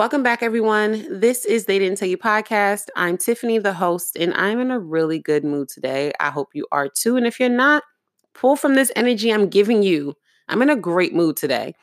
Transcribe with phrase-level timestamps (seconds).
[0.00, 1.20] Welcome back, everyone.
[1.20, 2.88] This is They Didn't Tell You podcast.
[2.96, 6.10] I'm Tiffany, the host, and I'm in a really good mood today.
[6.18, 7.18] I hope you are too.
[7.18, 7.82] And if you're not,
[8.32, 10.14] pull from this energy I'm giving you.
[10.48, 11.74] I'm in a great mood today.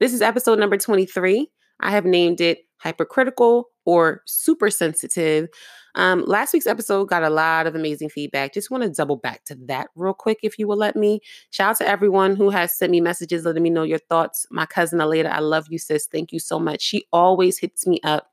[0.00, 1.48] This is episode number 23.
[1.78, 5.48] I have named it Hypercritical or Super Sensitive.
[5.94, 8.52] Um, last week's episode got a lot of amazing feedback.
[8.52, 11.20] Just want to double back to that real quick, if you will let me.
[11.50, 14.46] Shout out to everyone who has sent me messages letting me know your thoughts.
[14.50, 16.06] My cousin Aleda, I love you, sis.
[16.06, 16.82] Thank you so much.
[16.82, 18.30] She always hits me up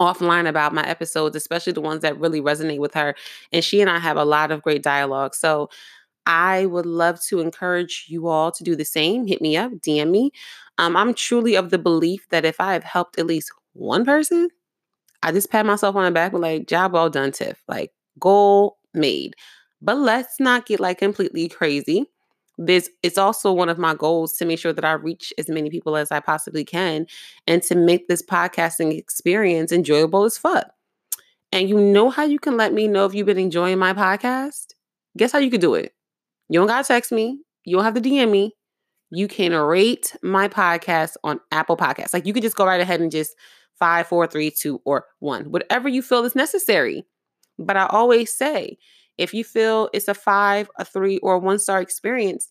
[0.00, 3.14] offline about my episodes, especially the ones that really resonate with her.
[3.52, 5.34] And she and I have a lot of great dialogue.
[5.34, 5.68] So
[6.26, 9.26] I would love to encourage you all to do the same.
[9.26, 10.30] Hit me up, DM me.
[10.78, 14.48] Um, I'm truly of the belief that if I have helped at least one person,
[15.24, 17.62] I just pat myself on the back with like, job well done, Tiff.
[17.66, 19.34] Like, goal made.
[19.80, 22.06] But let's not get like completely crazy.
[22.56, 25.70] This it's also one of my goals to make sure that I reach as many
[25.70, 27.06] people as I possibly can
[27.46, 30.66] and to make this podcasting experience enjoyable as fuck.
[31.52, 34.74] And you know how you can let me know if you've been enjoying my podcast?
[35.16, 35.92] Guess how you could do it?
[36.48, 38.54] You don't gotta text me, you don't have to DM me.
[39.10, 42.14] You can rate my podcast on Apple Podcasts.
[42.14, 43.36] Like you could just go right ahead and just
[43.78, 47.04] five, four, three, two, or one, whatever you feel is necessary.
[47.58, 48.78] But I always say,
[49.18, 52.48] if you feel it's a five, a three, or a one star experience,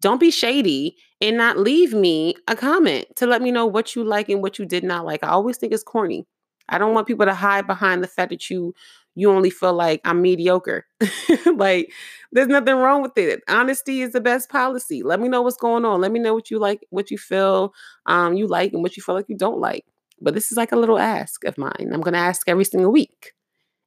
[0.00, 4.04] don't be shady and not leave me a comment to let me know what you
[4.04, 5.24] like and what you did not like.
[5.24, 6.26] I always think it's corny.
[6.68, 8.74] I don't want people to hide behind the fact that you
[9.18, 10.84] you only feel like I'm mediocre.
[11.54, 11.90] like
[12.32, 13.42] there's nothing wrong with it.
[13.48, 15.02] Honesty is the best policy.
[15.02, 16.02] Let me know what's going on.
[16.02, 17.72] Let me know what you like, what you feel
[18.06, 19.84] um you like and what you feel like you don't like.
[20.20, 21.90] But this is like a little ask of mine.
[21.92, 23.32] I'm going to ask every single week.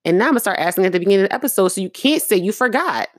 [0.05, 1.89] And now I'm going to start asking at the beginning of the episode so you
[1.89, 3.09] can't say you forgot.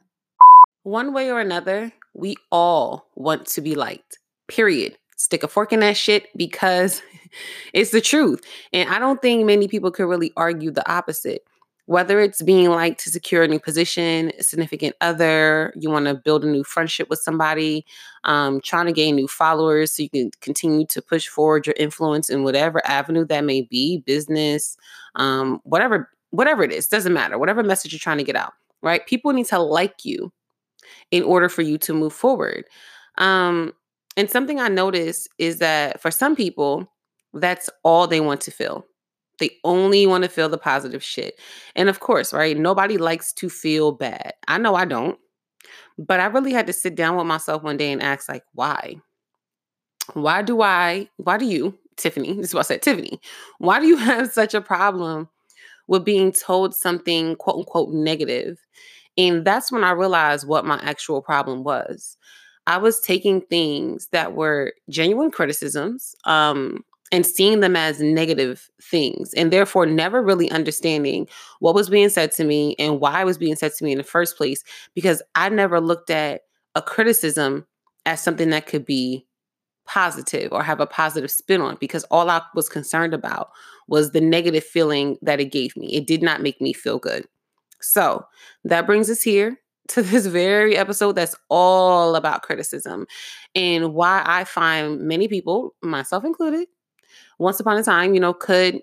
[0.82, 4.18] One way or another, we all want to be liked,
[4.48, 4.96] period.
[5.16, 7.02] Stick a fork in that shit because
[7.74, 8.40] it's the truth.
[8.72, 11.42] And I don't think many people could really argue the opposite
[11.90, 16.44] whether it's being like to secure a new position, significant other, you want to build
[16.44, 17.84] a new friendship with somebody,
[18.22, 22.30] um, trying to gain new followers so you can continue to push forward your influence
[22.30, 24.76] in whatever avenue that may be, business,
[25.16, 28.52] um, whatever, whatever it is, doesn't matter, whatever message you're trying to get out,
[28.82, 29.04] right?
[29.08, 30.30] People need to like you
[31.10, 32.66] in order for you to move forward.
[33.18, 33.72] Um,
[34.16, 36.88] and something I notice is that for some people,
[37.34, 38.86] that's all they want to feel
[39.40, 41.38] they only want to feel the positive shit.
[41.74, 42.56] And of course, right?
[42.56, 44.34] Nobody likes to feel bad.
[44.46, 45.18] I know I don't.
[45.98, 48.96] But I really had to sit down with myself one day and ask, like, why?
[50.14, 53.20] Why do I, why do you, Tiffany, this is what I said, Tiffany,
[53.58, 55.28] why do you have such a problem
[55.88, 58.58] with being told something quote unquote negative?
[59.18, 62.16] And that's when I realized what my actual problem was.
[62.66, 69.34] I was taking things that were genuine criticisms, um, and seeing them as negative things
[69.34, 71.28] and therefore never really understanding
[71.58, 73.98] what was being said to me and why it was being said to me in
[73.98, 74.62] the first place
[74.94, 76.42] because I never looked at
[76.74, 77.66] a criticism
[78.06, 79.26] as something that could be
[79.86, 83.50] positive or have a positive spin on because all I was concerned about
[83.88, 85.88] was the negative feeling that it gave me.
[85.88, 87.26] It did not make me feel good.
[87.80, 88.24] So
[88.64, 93.06] that brings us here to this very episode that's all about criticism
[93.54, 96.68] and why I find many people, myself included,
[97.40, 98.80] once upon a time, you know, could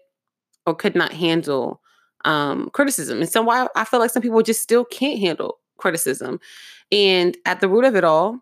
[0.65, 1.81] or could not handle
[2.25, 3.19] um, criticism.
[3.19, 6.39] And so why I feel like some people just still can't handle criticism.
[6.91, 8.39] And at the root of it all,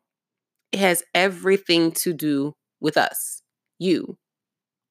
[0.72, 3.42] it has everything to do with us,
[3.78, 4.18] you,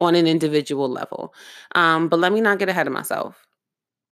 [0.00, 1.34] on an individual level.
[1.74, 3.46] Um, but let me not get ahead of myself.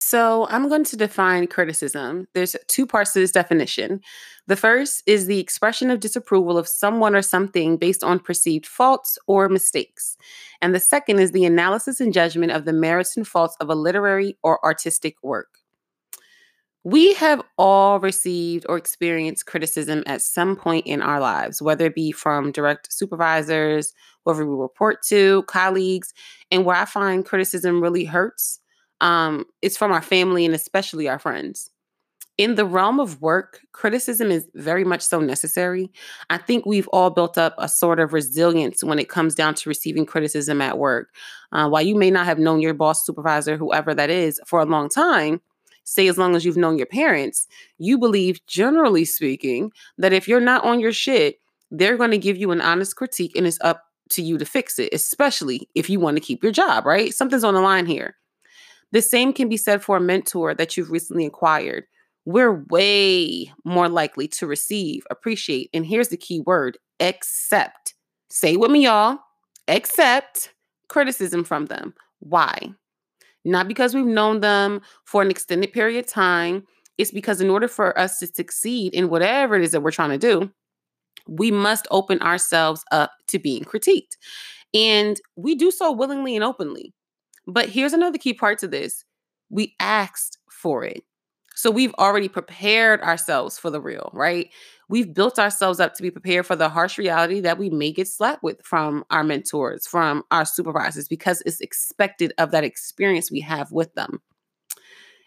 [0.10, 2.28] So, I'm going to define criticism.
[2.34, 4.02] There's two parts to this definition.
[4.48, 9.20] The first is the expression of disapproval of someone or something based on perceived faults
[9.28, 10.18] or mistakes.
[10.64, 13.76] And the second is the analysis and judgment of the merits and faults of a
[13.76, 15.60] literary or artistic work.
[16.84, 21.94] We have all received or experienced criticism at some point in our lives, whether it
[21.94, 23.94] be from direct supervisors,
[24.26, 26.16] whoever we report to, colleagues.
[26.50, 28.60] And where I find criticism really hurts
[29.02, 31.70] um, it's from our family and especially our friends.
[32.38, 35.92] In the realm of work, criticism is very much so necessary.
[36.30, 39.70] I think we've all built up a sort of resilience when it comes down to
[39.70, 41.10] receiving criticism at work.
[41.52, 44.66] Uh, while you may not have known your boss, supervisor, whoever that is, for a
[44.66, 45.42] long time,
[45.84, 47.46] say as long as you've known your parents,
[47.78, 51.42] you believe, generally speaking, that if you're not on your shit,
[51.72, 54.80] they're going to give you an honest critique and it's up to you to fix
[54.80, 57.14] it, especially if you want to keep your job, right?
[57.14, 58.16] Something's on the line here.
[58.92, 61.86] The same can be said for a mentor that you've recently acquired.
[62.26, 67.94] We're way more likely to receive, appreciate, and here's the key word accept.
[68.30, 69.20] Say with me, y'all
[69.68, 70.54] accept
[70.90, 71.94] criticism from them.
[72.20, 72.74] Why?
[73.46, 76.64] Not because we've known them for an extended period of time.
[76.98, 80.10] It's because in order for us to succeed in whatever it is that we're trying
[80.10, 80.52] to do,
[81.28, 84.18] we must open ourselves up to being critiqued.
[84.74, 86.94] And we do so willingly and openly.
[87.50, 89.04] But here's another key part to this
[89.50, 91.04] we asked for it.
[91.56, 94.50] So we've already prepared ourselves for the real, right?
[94.88, 98.08] We've built ourselves up to be prepared for the harsh reality that we may get
[98.08, 103.42] slapped with from our mentors, from our supervisors, because it's expected of that experience we
[103.42, 104.22] have with them.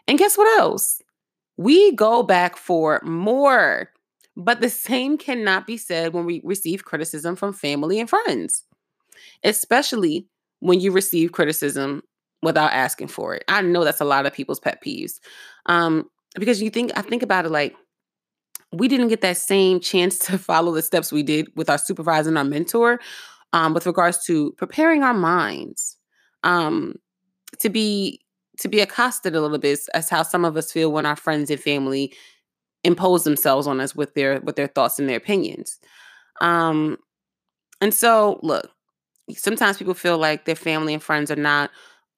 [0.08, 1.02] And guess what else?
[1.58, 3.90] We go back for more.
[4.34, 8.64] But the same cannot be said when we receive criticism from family and friends,
[9.44, 10.26] especially
[10.60, 12.02] when you receive criticism
[12.42, 13.44] without asking for it.
[13.48, 15.20] I know that's a lot of people's pet peeves.
[15.66, 17.74] Um, because you think, I think about it like,
[18.72, 22.28] we didn't get that same chance to follow the steps we did with our supervisor
[22.28, 23.00] and our mentor
[23.52, 25.96] um, with regards to preparing our minds
[26.42, 26.94] um,
[27.58, 28.20] to be
[28.58, 31.50] to be accosted a little bit as how some of us feel when our friends
[31.50, 32.12] and family
[32.84, 35.78] impose themselves on us with their with their thoughts and their opinions.
[36.40, 36.98] Um
[37.80, 38.70] and so look,
[39.30, 41.70] sometimes people feel like their family and friends are not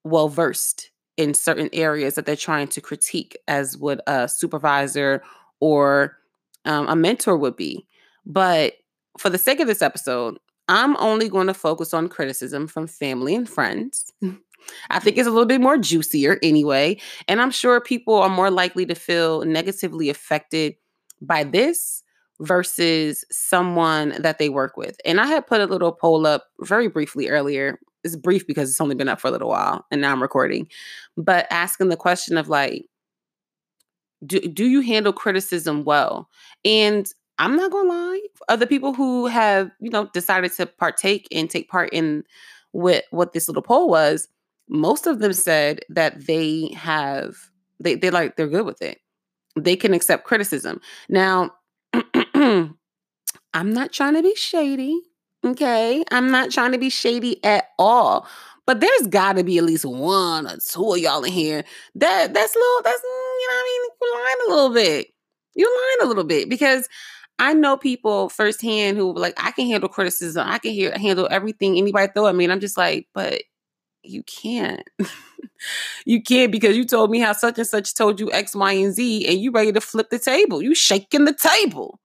[0.05, 5.23] well versed in certain areas that they're trying to critique as would a supervisor
[5.61, 6.17] or
[6.65, 7.87] um, a mentor would be.
[8.27, 8.75] But
[9.19, 13.35] for the sake of this episode, I'm only going to focus on criticism from family
[13.35, 14.13] and friends.
[14.91, 16.99] I think it's a little bit more juicier anyway.
[17.29, 20.77] And I'm sure people are more likely to feel negatively affected
[21.21, 22.03] by this
[22.41, 24.97] versus someone that they work with.
[25.05, 27.79] And I had put a little poll up very briefly earlier.
[28.05, 30.69] It's brief because it's only been up for a little while and now I'm recording.
[31.17, 32.85] But asking the question of like,
[34.27, 36.29] do, do you handle criticism well?
[36.65, 37.07] And
[37.39, 41.69] I'm not gonna lie, other people who have, you know, decided to partake and take
[41.69, 42.25] part in
[42.73, 44.29] what what this little poll was,
[44.69, 47.37] most of them said that they have
[47.81, 48.99] they they like they're good with it.
[49.57, 50.81] They can accept criticism.
[51.09, 51.53] Now,
[52.35, 52.77] I'm
[53.55, 55.01] not trying to be shady.
[55.45, 56.03] Okay.
[56.11, 58.27] I'm not trying to be shady at all.
[58.67, 61.65] But there's got to be at least one or two of y'all in here
[61.97, 63.05] that that's little that's mm,
[63.41, 65.09] you know I mean you're lying a little bit.
[65.55, 66.89] You're lying a little bit because
[67.39, 70.47] I know people firsthand who like I can handle criticism.
[70.49, 73.43] I can hear handle everything anybody throw at me, and I'm just like, but
[74.03, 74.89] you can't.
[76.07, 78.95] you can't because you told me how such and such told you X, Y, and
[78.95, 80.63] Z, and you ready to flip the table.
[80.63, 82.01] You shaking the table.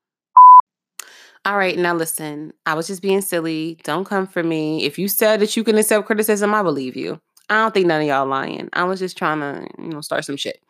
[1.45, 3.79] All right, now listen, I was just being silly.
[3.83, 4.83] Don't come for me.
[4.83, 7.19] If you said that you can accept criticism, I believe you.
[7.49, 8.69] I don't think none of y'all lying.
[8.73, 10.61] I was just trying to, you know, start some shit.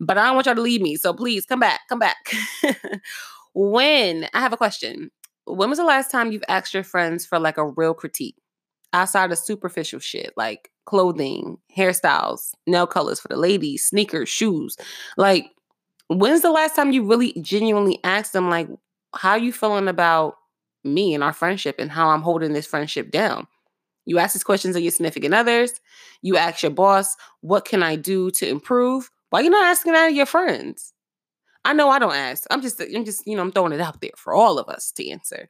[0.00, 0.96] But I don't want y'all to leave me.
[0.96, 1.80] So please come back.
[1.88, 2.16] Come back.
[3.54, 5.10] when I have a question.
[5.44, 8.34] When was the last time you've asked your friends for like a real critique?
[8.96, 14.76] outside of superficial shit like clothing, hairstyles, nail colors for the ladies, sneakers, shoes.
[15.16, 15.50] Like,
[16.08, 18.68] when's the last time you really genuinely asked them, like,
[19.18, 20.36] how you feeling about
[20.84, 23.46] me and our friendship and how I'm holding this friendship down?
[24.04, 25.72] You ask these questions of your significant others.
[26.22, 29.10] You ask your boss, what can I do to improve?
[29.30, 30.92] Why you not asking that of your friends?
[31.64, 32.44] I know I don't ask.
[32.50, 34.92] I'm just, I'm just, you know, I'm throwing it out there for all of us
[34.92, 35.48] to answer.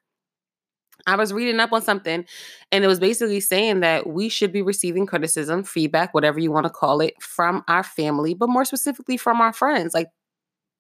[1.06, 2.24] I was reading up on something
[2.72, 6.64] and it was basically saying that we should be receiving criticism, feedback, whatever you want
[6.64, 9.92] to call it, from our family, but more specifically from our friends.
[9.92, 10.08] Like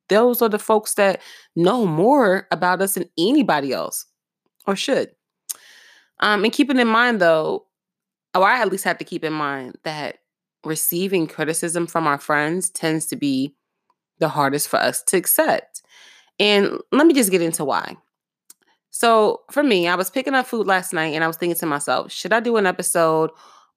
[0.08, 1.20] those are the folks that
[1.54, 4.06] know more about us than anybody else
[4.66, 5.10] or should.
[6.20, 7.66] Um, and keeping in mind though,
[8.34, 10.18] or I at least have to keep in mind that
[10.64, 13.54] receiving criticism from our friends tends to be
[14.18, 15.82] the hardest for us to accept.
[16.38, 17.96] And let me just get into why.
[18.90, 21.66] So for me, I was picking up food last night and I was thinking to
[21.66, 23.30] myself, should I do an episode,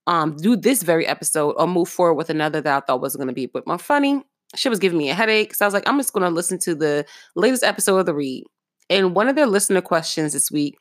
[0.08, 3.28] um, do this very episode or move forward with another that I thought was going
[3.28, 4.24] to be a bit more funny?
[4.56, 5.54] She was giving me a headache.
[5.54, 8.16] So I was like, I'm just going to listen to the latest episode of The
[8.16, 8.46] Read.
[8.90, 10.78] And one of their listener questions this week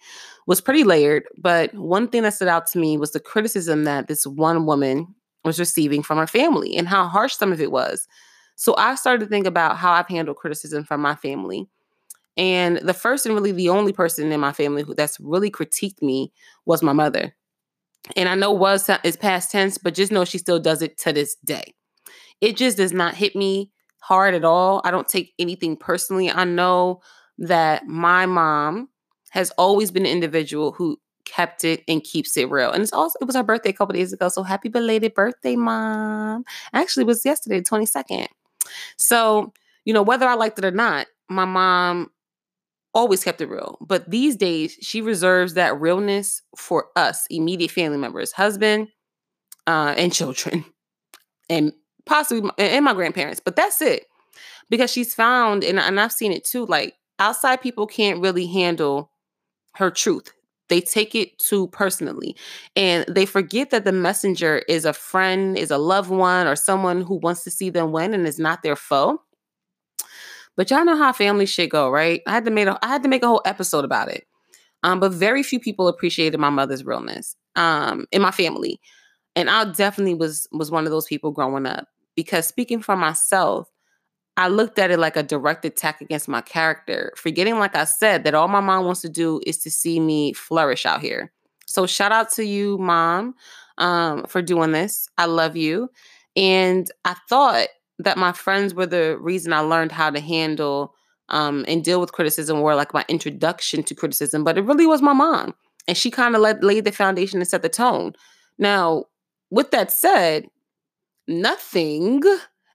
[0.46, 4.08] was pretty layered, but one thing that stood out to me was the criticism that
[4.08, 5.06] this one woman
[5.44, 8.08] was receiving from her family and how harsh some of it was.
[8.56, 11.68] So I started to think about how I've handled criticism from my family
[12.38, 16.00] and the first and really the only person in my family who that's really critiqued
[16.00, 16.32] me
[16.66, 17.34] was my mother.
[18.16, 21.12] And I know was is past tense, but just know she still does it to
[21.12, 21.74] this day.
[22.40, 24.80] It just does not hit me hard at all.
[24.84, 26.30] I don't take anything personally.
[26.30, 27.00] I know
[27.38, 28.88] that my mom
[29.30, 32.70] has always been an individual who kept it and keeps it real.
[32.70, 34.28] And it's also it was her birthday a couple days ago.
[34.28, 36.44] So happy belated birthday, mom.
[36.72, 38.28] Actually, it was yesterday, 22nd.
[38.96, 39.52] So,
[39.84, 42.10] you know, whether I liked it or not, my mom
[42.94, 43.78] always kept it real.
[43.80, 48.88] But these days, she reserves that realness for us, immediate family members, husband,
[49.66, 50.64] uh, and children,
[51.50, 51.72] and
[52.08, 53.40] possibly and my grandparents.
[53.40, 54.06] But that's it,
[54.70, 56.66] because she's found, and, and I've seen it too.
[56.66, 59.12] Like outside people can't really handle
[59.74, 60.32] her truth.
[60.68, 62.36] They take it too personally
[62.76, 67.00] and they forget that the messenger is a friend, is a loved one, or someone
[67.00, 69.22] who wants to see them win and is not their foe.
[70.56, 72.20] But y'all know how family shit go, right?
[72.26, 74.26] I had to make a, I had to make a whole episode about it.
[74.82, 78.78] Um, but very few people appreciated my mother's realness um, in my family,
[79.34, 81.88] and I definitely was was one of those people growing up.
[82.18, 83.70] Because speaking for myself,
[84.36, 88.24] I looked at it like a direct attack against my character, forgetting, like I said,
[88.24, 91.30] that all my mom wants to do is to see me flourish out here.
[91.66, 93.36] So shout out to you, mom,
[93.78, 95.08] um, for doing this.
[95.16, 95.90] I love you.
[96.34, 97.68] And I thought
[98.00, 100.96] that my friends were the reason I learned how to handle
[101.28, 105.02] um, and deal with criticism, were like my introduction to criticism, but it really was
[105.02, 105.54] my mom.
[105.86, 108.14] And she kind of laid the foundation and set the tone.
[108.58, 109.04] Now,
[109.50, 110.48] with that said,
[111.28, 112.22] nothing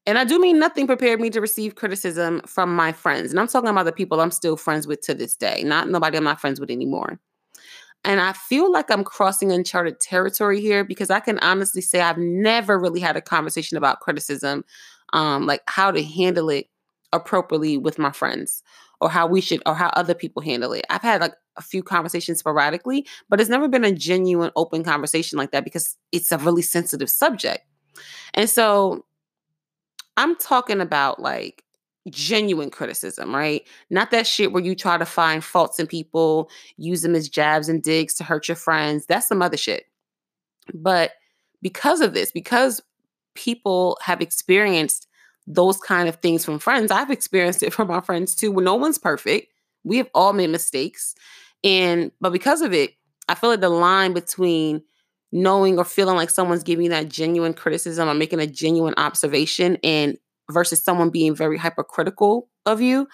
[0.06, 3.32] and I do mean nothing prepared me to receive criticism from my friends.
[3.32, 6.18] And I'm talking about the people I'm still friends with to this day, not nobody
[6.18, 7.20] I'm not friends with anymore.
[8.04, 12.18] And I feel like I'm crossing uncharted territory here because I can honestly say I've
[12.18, 14.66] never really had a conversation about criticism,
[15.14, 16.68] um, like how to handle it
[17.14, 18.62] appropriately with my friends
[19.00, 20.86] or how we should or how other people handle it.
[20.90, 25.38] I've had like a few conversations sporadically, but it's never been a genuine open conversation
[25.38, 27.64] like that because it's a really sensitive subject.
[28.34, 29.06] And so
[30.18, 31.64] I'm talking about like
[32.10, 33.66] genuine criticism, right?
[33.90, 37.70] Not that shit where you try to find faults in people, use them as jabs
[37.70, 39.06] and digs to hurt your friends.
[39.06, 39.86] That's some other shit.
[40.74, 41.12] But
[41.62, 42.82] because of this, because
[43.36, 45.08] people have experienced
[45.48, 48.76] those kind of things from friends, I've experienced it from my friends too, where no
[48.76, 49.54] one's perfect.
[49.84, 51.16] We have all made mistakes.
[51.64, 52.92] And but because of it,
[53.30, 54.84] I feel like the line between
[55.34, 60.16] knowing or feeling like someone's giving that genuine criticism or making a genuine observation and
[60.52, 63.08] versus someone being very hypercritical of you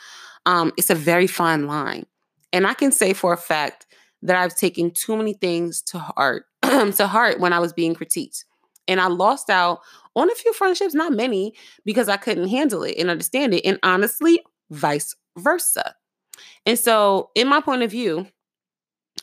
[0.45, 2.05] um, it's a very fine line.
[2.51, 3.85] And i can say for a fact
[4.21, 8.43] that i've taken too many things to heart to heart when i was being critiqued.
[8.87, 9.79] And i lost out
[10.15, 11.53] on a few friendships not many
[11.85, 15.95] because i couldn't handle it and understand it and honestly vice versa.
[16.65, 18.27] And so in my point of view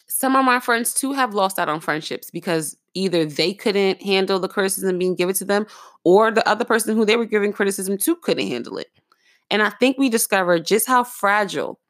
[0.09, 4.39] some of my friends too have lost out on friendships because either they couldn't handle
[4.39, 5.67] the criticism being given to them
[6.05, 8.89] or the other person who they were giving criticism to couldn't handle it.
[9.51, 11.81] And I think we discovered just how fragile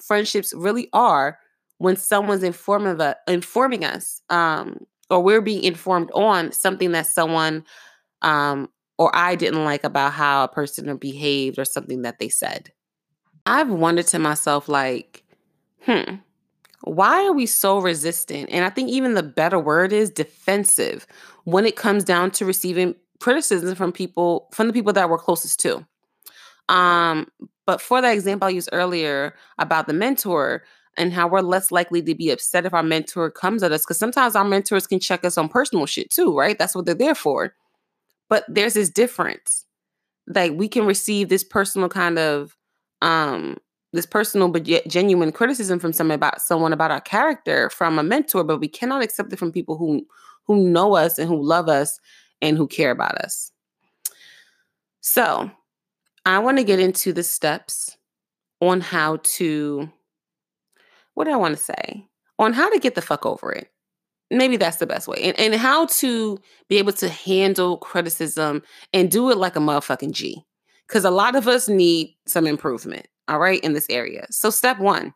[0.00, 1.38] friendships really are
[1.78, 7.64] when someone's informing, us, informing us um, or we're being informed on something that someone
[8.22, 8.68] um,
[9.00, 12.70] or I didn't like about how a person behaved or something that they said.
[13.46, 15.24] I've wondered to myself, like,
[15.80, 16.16] hmm,
[16.82, 18.48] why are we so resistant?
[18.50, 21.06] And I think even the better word is defensive
[21.44, 25.60] when it comes down to receiving criticism from people, from the people that we're closest
[25.60, 25.86] to.
[26.68, 27.26] Um,
[27.66, 30.64] but for that example I used earlier about the mentor
[30.96, 33.98] and how we're less likely to be upset if our mentor comes at us, because
[33.98, 36.58] sometimes our mentors can check us on personal shit too, right?
[36.58, 37.54] That's what they're there for.
[38.28, 39.66] But there's this difference.
[40.26, 42.56] Like we can receive this personal kind of
[43.02, 43.56] um
[43.92, 48.02] this personal but yet genuine criticism from someone about someone about our character from a
[48.02, 50.06] mentor, but we cannot accept it from people who
[50.44, 52.00] who know us and who love us
[52.42, 53.52] and who care about us.
[55.00, 55.50] So,
[56.26, 57.96] I want to get into the steps
[58.60, 59.90] on how to
[61.14, 62.06] what do I want to say?
[62.38, 63.70] On how to get the fuck over it.
[64.30, 65.18] Maybe that's the best way.
[65.22, 70.12] And, and how to be able to handle criticism and do it like a motherfucking
[70.12, 70.44] G.
[70.90, 74.26] Because a lot of us need some improvement all right, in this area.
[74.30, 75.14] So, step one,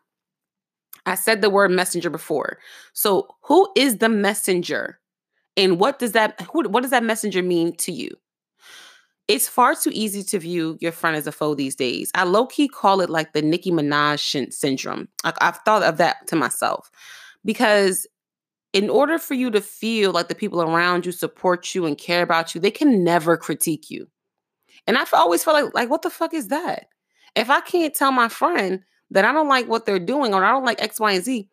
[1.05, 2.57] I said the word messenger before.
[2.93, 4.99] So, who is the messenger?
[5.57, 8.09] And what does that who, what does that messenger mean to you?
[9.27, 12.11] It's far too easy to view your friend as a foe these days.
[12.15, 15.09] I low key call it like the Nicki Minaj syndrome.
[15.23, 16.91] I've thought of that to myself
[17.43, 18.07] because
[18.71, 22.21] in order for you to feel like the people around you support you and care
[22.21, 24.07] about you, they can never critique you.
[24.87, 26.87] And I've always felt like, like, what the fuck is that?
[27.35, 30.51] If I can't tell my friend that I don't like what they're doing or I
[30.51, 31.49] don't like X, Y, and Z,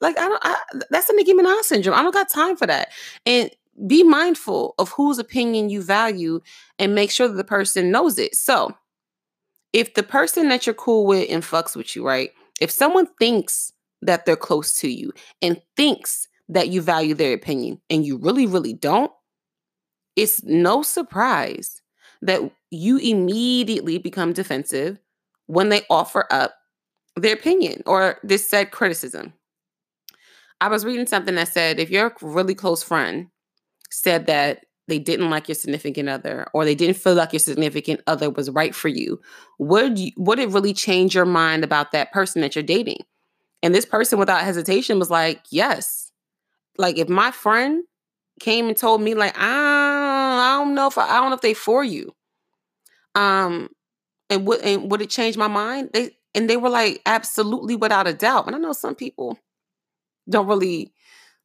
[0.00, 0.56] like I don't I,
[0.90, 1.98] that's a Nicki Minaj syndrome.
[1.98, 2.92] I don't got time for that.
[3.24, 3.50] And
[3.86, 6.40] be mindful of whose opinion you value
[6.78, 8.34] and make sure that the person knows it.
[8.34, 8.74] So
[9.72, 12.30] if the person that you're cool with and fucks with you, right?
[12.60, 17.80] If someone thinks that they're close to you and thinks that you value their opinion
[17.90, 19.12] and you really, really don't,
[20.14, 21.82] it's no surprise
[22.22, 24.98] that you immediately become defensive
[25.46, 26.54] when they offer up
[27.16, 29.32] their opinion or this said criticism.
[30.60, 33.28] I was reading something that said if your really close friend
[33.90, 38.00] said that they didn't like your significant other or they didn't feel like your significant
[38.06, 39.20] other was right for you,
[39.58, 43.00] would you, would it really change your mind about that person that you're dating?
[43.62, 46.12] And this person without hesitation was like, "Yes."
[46.78, 47.84] Like if my friend
[48.40, 51.42] came and told me like, "I, I don't know if I, I don't know if
[51.42, 52.14] they for you."
[53.14, 53.68] Um
[54.30, 55.90] and would and would it change my mind?
[55.92, 59.38] They and they were like, "Absolutely without a doubt." And I know some people
[60.30, 60.92] don't really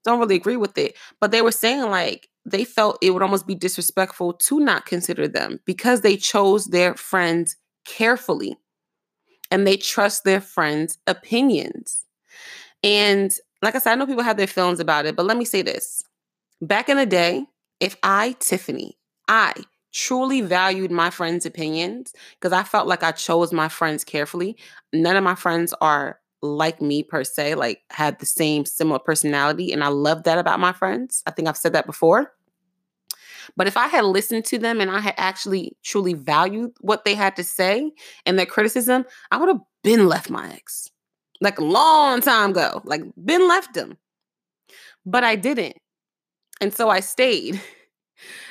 [0.05, 3.47] don't really agree with it, but they were saying like they felt it would almost
[3.47, 8.57] be disrespectful to not consider them because they chose their friends carefully
[9.51, 12.05] and they trust their friends' opinions.
[12.83, 15.45] And like I said, I know people have their feelings about it, but let me
[15.45, 16.03] say this.
[16.61, 17.45] Back in the day,
[17.79, 19.53] if I, Tiffany, I
[19.93, 24.57] truly valued my friends' opinions because I felt like I chose my friends carefully.
[24.93, 29.73] None of my friends are like me per se, like had the same similar personality.
[29.73, 31.23] And I love that about my friends.
[31.25, 32.31] I think I've said that before.
[33.57, 37.15] But if I had listened to them and I had actually truly valued what they
[37.15, 37.91] had to say
[38.25, 40.89] and their criticism, I would have been left my ex
[41.41, 43.97] like a long time ago, like been left them.
[45.05, 45.80] But I didn't.
[46.61, 47.59] And so I stayed.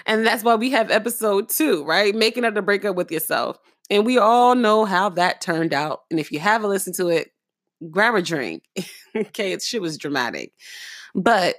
[0.04, 2.14] And that's why we have episode two, right?
[2.14, 3.58] Making up the breakup with yourself.
[3.88, 6.02] And we all know how that turned out.
[6.10, 7.30] And if you haven't listened to it,
[7.90, 8.64] grab a drink.
[9.16, 10.52] okay, it shit was dramatic.
[11.14, 11.56] But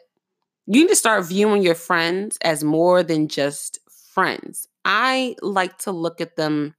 [0.67, 3.79] you need to start viewing your friends as more than just
[4.13, 4.67] friends.
[4.85, 6.75] I like to look at them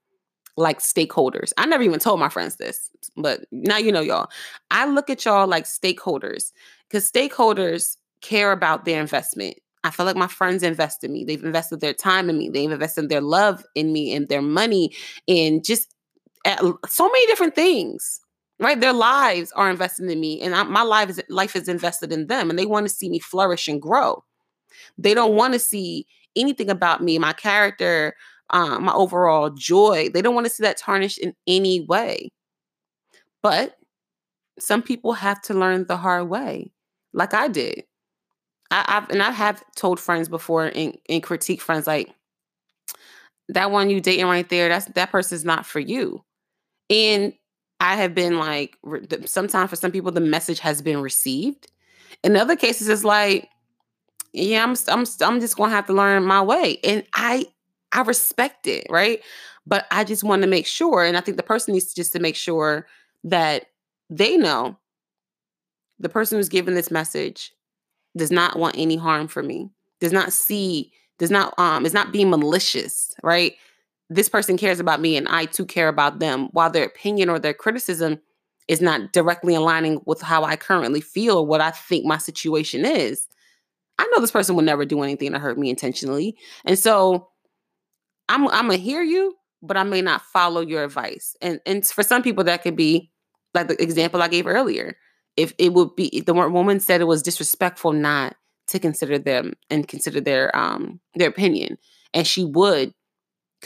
[0.56, 1.52] like stakeholders.
[1.56, 4.28] I never even told my friends this, but now you know, y'all.
[4.70, 6.52] I look at y'all like stakeholders
[6.88, 9.56] because stakeholders care about their investment.
[9.84, 11.24] I feel like my friends invested in me.
[11.24, 12.48] They've invested their time in me.
[12.48, 14.94] They've invested their love in me and their money
[15.26, 15.92] and just
[16.88, 18.20] so many different things
[18.60, 18.80] right?
[18.80, 22.28] Their lives are invested in me and I, my life is life is invested in
[22.28, 24.22] them and they want to see me flourish and grow.
[24.98, 28.14] They don't want to see anything about me my character
[28.50, 30.10] um, my overall joy.
[30.12, 32.30] They don't want to see that tarnished in any way.
[33.42, 33.76] But
[34.58, 36.70] some people have to learn the hard way
[37.12, 37.84] like i did
[38.72, 42.12] I, have and i have told friends before and, and critique friends like
[43.48, 46.24] that one you dating right there that's that person's not for you
[46.90, 47.32] and
[47.82, 48.78] I have been like,
[49.24, 51.66] sometimes for some people, the message has been received.
[52.22, 53.48] In other cases, it's like,
[54.32, 57.46] yeah, I'm, I'm, I'm just gonna have to learn my way, and I,
[57.90, 59.20] I respect it, right?
[59.66, 62.12] But I just want to make sure, and I think the person needs to just
[62.12, 62.86] to make sure
[63.24, 63.66] that
[64.08, 64.78] they know
[65.98, 67.52] the person who's giving this message
[68.16, 69.70] does not want any harm for me,
[70.00, 73.54] does not see, does not um, is not being malicious, right?
[74.14, 77.38] this person cares about me and I too care about them, while their opinion or
[77.38, 78.20] their criticism
[78.68, 83.26] is not directly aligning with how I currently feel what I think my situation is.
[83.98, 86.36] I know this person will never do anything to hurt me intentionally.
[86.64, 87.28] And so
[88.28, 91.36] I'm I'm gonna hear you, but I may not follow your advice.
[91.40, 93.10] And and for some people that could be
[93.54, 94.96] like the example I gave earlier.
[95.36, 98.36] If it would be the woman said it was disrespectful not
[98.68, 101.78] to consider them and consider their um their opinion.
[102.14, 102.92] And she would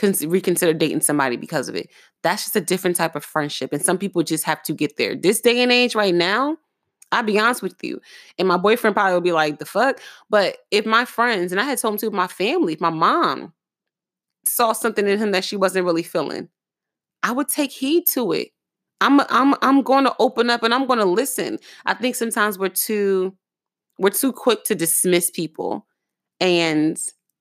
[0.01, 1.89] reconsider dating somebody because of it.
[2.23, 3.73] That's just a different type of friendship.
[3.73, 5.15] And some people just have to get there.
[5.15, 6.57] This day and age, right now,
[7.11, 7.99] I'll be honest with you.
[8.37, 9.99] And my boyfriend probably will be like, the fuck?
[10.29, 13.53] But if my friends, and I had told him to my family, if my mom
[14.45, 16.49] saw something in him that she wasn't really feeling,
[17.23, 18.49] I would take heed to it.
[19.01, 21.59] I'm I'm I'm going to open up and I'm going to listen.
[21.85, 23.35] I think sometimes we're too
[23.99, 25.85] we're too quick to dismiss people
[26.39, 26.97] and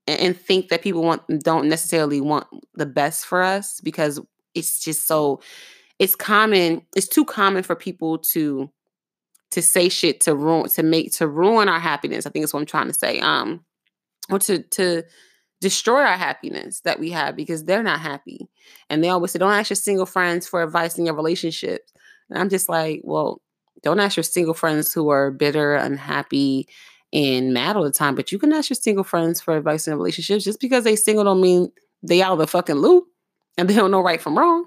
[0.06, 4.20] and think that people want don't necessarily want the best for us because
[4.54, 5.40] it's just so
[5.98, 8.70] it's common it's too common for people to
[9.50, 12.60] to say shit to ruin to make to ruin our happiness i think is what
[12.60, 13.64] i'm trying to say um
[14.30, 15.02] or to to
[15.60, 18.48] destroy our happiness that we have because they're not happy
[18.90, 21.92] and they always say don't ask your single friends for advice in your relationships
[22.28, 23.40] and i'm just like well
[23.82, 26.68] don't ask your single friends who are bitter unhappy
[27.12, 28.14] and mad all the time.
[28.14, 30.44] But you can ask your single friends for advice in relationships.
[30.44, 31.70] Just because they single don't mean
[32.02, 33.04] they out of the fucking loop
[33.56, 34.66] and they don't know right from wrong.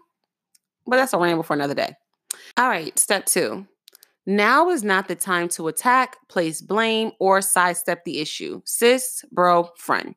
[0.87, 1.95] But that's a ramble for another day.
[2.57, 3.67] All right, step two.
[4.25, 8.61] Now is not the time to attack, place blame, or sidestep the issue.
[8.65, 10.15] Sis, bro, friend.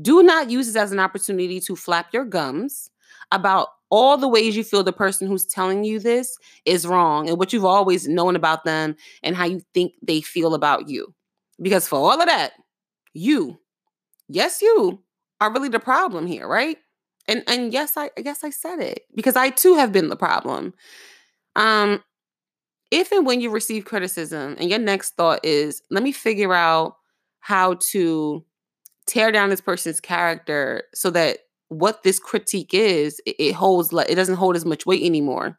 [0.00, 2.90] Do not use this as an opportunity to flap your gums
[3.30, 7.38] about all the ways you feel the person who's telling you this is wrong and
[7.38, 11.14] what you've always known about them and how you think they feel about you.
[11.62, 12.54] Because for all of that,
[13.12, 13.58] you,
[14.28, 15.00] yes, you
[15.40, 16.78] are really the problem here, right?
[17.28, 20.74] And and yes, I, guess I said it because I too have been the problem.
[21.56, 22.02] Um,
[22.90, 26.96] if and when you receive criticism and your next thought is, let me figure out
[27.40, 28.44] how to
[29.06, 31.38] tear down this person's character so that
[31.68, 35.58] what this critique is, it, holds it doesn't hold as much weight anymore.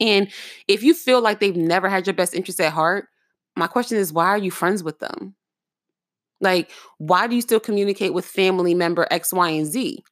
[0.00, 0.30] And
[0.68, 3.08] if you feel like they've never had your best interest at heart,
[3.56, 5.34] my question is why are you friends with them?
[6.40, 10.04] Like, why do you still communicate with family member X, Y, and Z?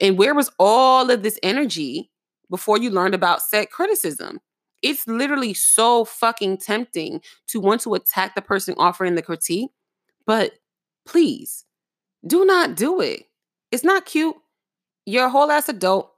[0.00, 2.10] And where was all of this energy
[2.50, 4.40] before you learned about set criticism?
[4.82, 9.70] It's literally so fucking tempting to want to attack the person offering the critique,
[10.26, 10.54] but
[11.06, 11.64] please
[12.26, 13.24] do not do it.
[13.70, 14.36] It's not cute.
[15.06, 16.12] You're a whole ass adult.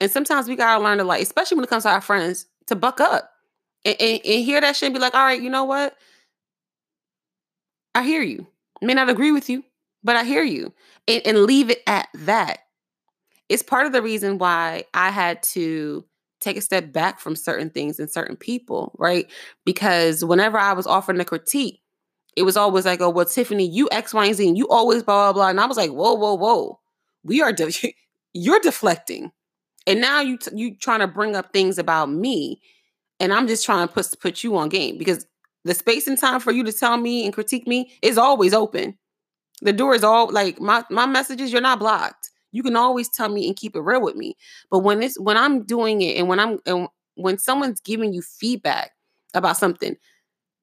[0.00, 2.76] And sometimes we gotta learn to like, especially when it comes to our friends, to
[2.76, 3.30] buck up
[3.84, 5.96] and, and, and hear that shit and be like, all right, you know what?
[7.94, 8.46] I hear you.
[8.82, 9.64] May not agree with you,
[10.04, 10.74] but I hear you.
[11.08, 12.58] And, and leave it at that.
[13.48, 16.04] It's part of the reason why I had to
[16.40, 19.30] take a step back from certain things and certain people, right?
[19.64, 21.80] Because whenever I was offering a critique,
[22.36, 25.02] it was always like, oh, well, Tiffany, you X, Y, and Z, and you always
[25.02, 25.48] blah, blah, blah.
[25.48, 26.78] And I was like, whoa, whoa, whoa.
[27.24, 27.94] We are, de-
[28.34, 29.32] you're deflecting.
[29.86, 32.60] And now you t- you trying to bring up things about me,
[33.20, 35.26] and I'm just trying to put put you on game because
[35.64, 38.98] the space and time for you to tell me and critique me is always open.
[39.62, 41.52] The door is all like my my messages.
[41.52, 42.30] You're not blocked.
[42.50, 44.36] You can always tell me and keep it real with me.
[44.70, 48.22] But when it's when I'm doing it and when I'm and when someone's giving you
[48.22, 48.90] feedback
[49.34, 49.96] about something,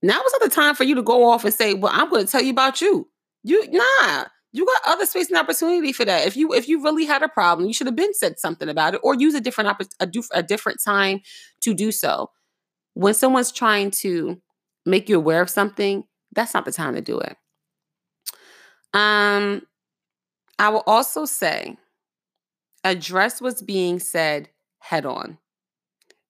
[0.03, 2.25] now is not the time for you to go off and say, "Well, I'm going
[2.25, 3.09] to tell you about you."
[3.43, 6.27] You nah you got other space and opportunity for that.
[6.27, 8.93] If you if you really had a problem, you should have been said something about
[8.93, 11.21] it or use a different a, a different time
[11.61, 12.29] to do so.
[12.93, 14.39] When someone's trying to
[14.85, 17.35] make you aware of something, that's not the time to do it.
[18.93, 19.63] Um
[20.59, 21.77] I will also say
[22.83, 25.39] address what's being said head on.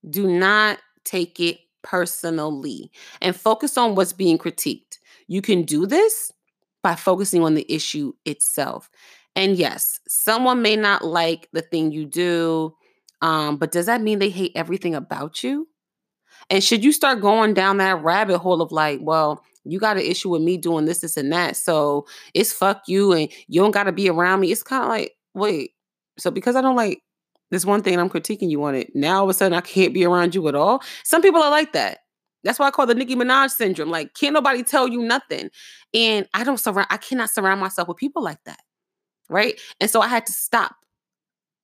[0.10, 2.92] Do not take it personally
[3.22, 4.98] and focus on what's being critiqued.
[5.28, 6.32] You can do this
[6.82, 8.90] by focusing on the issue itself.
[9.36, 12.76] And yes, someone may not like the thing you do,
[13.22, 15.68] um, but does that mean they hate everything about you?
[16.50, 20.04] And should you start going down that rabbit hole of like, well, you got an
[20.04, 21.56] issue with me doing this, this, and that.
[21.56, 24.52] So it's fuck you and you don't got to be around me.
[24.52, 25.72] It's kind of like, wait,
[26.18, 27.02] so because I don't like
[27.54, 29.94] this one thing I'm critiquing you on it, now all of a sudden I can't
[29.94, 30.82] be around you at all.
[31.04, 32.00] Some people are like that.
[32.44, 33.90] That's why I call the Nicki Minaj syndrome.
[33.90, 35.50] Like, can't nobody tell you nothing.
[35.94, 38.60] And I don't surround, I cannot surround myself with people like that.
[39.30, 39.60] Right.
[39.80, 40.76] And so I had to stop,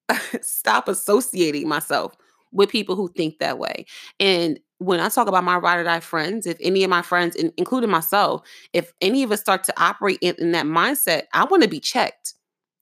[0.42, 2.14] stop associating myself
[2.52, 3.86] with people who think that way.
[4.20, 7.36] And when I talk about my ride or die friends, if any of my friends,
[7.36, 8.42] including myself,
[8.74, 11.82] if any of us start to operate in, in that mindset, I want to be
[11.82, 12.34] checked.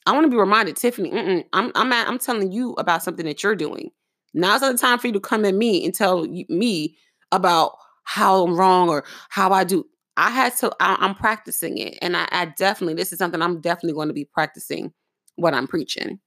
[0.08, 3.43] I want to be reminded, Tiffany, I'm I'm at, I'm telling you about something that
[3.43, 3.91] you're doing.
[4.34, 6.96] Now's not the time for you to come at me and tell me
[7.32, 9.86] about how I'm wrong or how I do.
[10.15, 11.98] I had to, I, am practicing it.
[12.02, 14.93] And I, I definitely, this is something I'm definitely going to be practicing
[15.36, 16.20] what I'm preaching.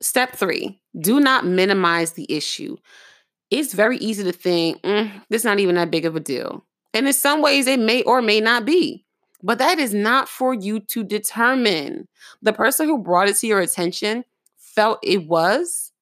[0.00, 2.76] Step three, do not minimize the issue.
[3.50, 6.64] It's very easy to think, mm, this is not even that big of a deal.
[6.94, 9.04] And in some ways, it may or may not be.
[9.42, 12.06] But that is not for you to determine.
[12.42, 14.24] The person who brought it to your attention
[14.56, 15.92] felt it was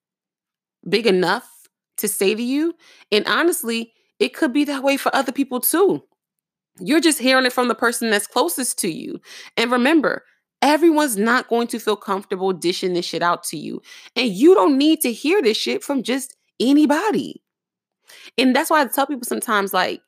[0.88, 1.48] big enough
[1.98, 2.74] to say to you.
[3.10, 6.02] And honestly, it could be that way for other people too.
[6.78, 9.20] You're just hearing it from the person that's closest to you.
[9.56, 10.24] And remember,
[10.62, 13.82] everyone's not going to feel comfortable dishing this shit out to you.
[14.16, 17.42] And you don't need to hear this shit from just anybody.
[18.38, 20.02] And that's why I tell people sometimes, like,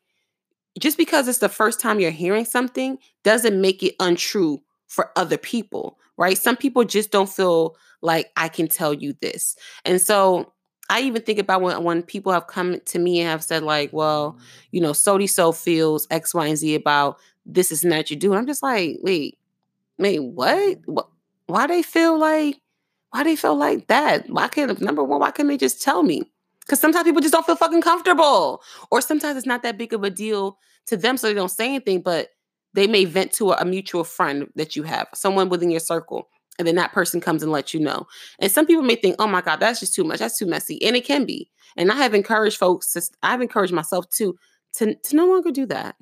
[0.79, 5.39] just because it's the first time you're hearing something doesn't make it untrue for other
[5.39, 6.37] people, right?
[6.37, 9.57] Some people just don't feel like I can tell you this.
[9.85, 10.53] And so
[10.91, 13.93] I even think about when, when people have come to me and have said, like,
[13.93, 14.45] well, mm-hmm.
[14.73, 18.35] you know, Sodi So feels X, Y, and Z about this is not you do.
[18.35, 19.39] I'm just like, wait,
[19.99, 20.57] wait, what?
[20.57, 20.93] Mm-hmm.
[20.93, 21.09] what?
[21.47, 22.61] Why they feel like,
[23.11, 24.29] why they feel like that?
[24.31, 26.23] Why can't, number one, why can't they just tell me?
[26.67, 28.63] Because sometimes people just don't feel fucking comfortable.
[28.91, 31.67] Or sometimes it's not that big of a deal to them, so they don't say
[31.67, 32.29] anything, but
[32.75, 36.29] they may vent to a, a mutual friend that you have, someone within your circle
[36.59, 38.07] and then that person comes and lets you know.
[38.39, 40.19] And some people may think, oh my God, that's just too much.
[40.19, 40.83] That's too messy.
[40.85, 41.51] And it can be.
[41.77, 44.37] And I have encouraged folks to, I've encouraged myself too,
[44.75, 45.97] to, to no longer do that.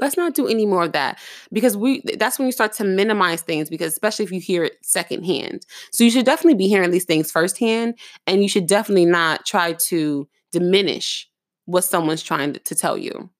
[0.00, 1.18] Let's not do any more of that
[1.52, 4.74] because we that's when you start to minimize things because especially if you hear it
[4.82, 5.64] secondhand.
[5.92, 9.74] So you should definitely be hearing these things firsthand and you should definitely not try
[9.74, 11.28] to diminish
[11.66, 13.30] what someone's trying to, tell you.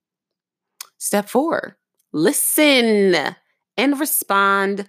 [0.98, 1.76] Step four,
[2.12, 3.34] listen
[3.76, 4.88] and respond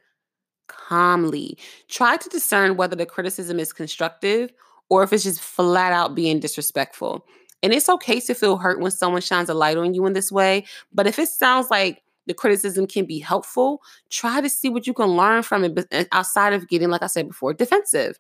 [0.68, 1.58] calmly.
[1.88, 4.52] Try to discern whether the criticism is constructive
[4.90, 7.26] or if it's just flat out being disrespectful.
[7.64, 10.32] And it's okay to feel hurt when someone shines a light on you in this
[10.32, 14.88] way, but if it sounds like the criticism can be helpful, try to see what
[14.88, 18.18] you can learn from it uh, outside of getting, like I said before, defensive.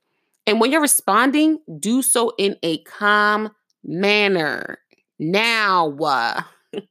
[0.48, 3.50] And when you're responding, do so in a calm
[3.84, 4.78] manner.
[5.18, 6.42] Now, uh,